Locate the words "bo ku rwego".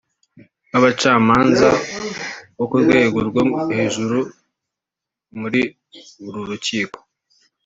2.57-3.17